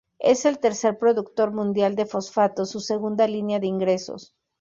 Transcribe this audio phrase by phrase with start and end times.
[0.17, 4.33] Es el tercer productor mundial de fosfatos, su segunda línea de ingresos.